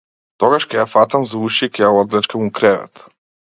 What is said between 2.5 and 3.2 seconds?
кревет!